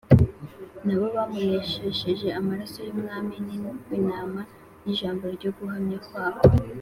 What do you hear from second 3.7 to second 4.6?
w’Intama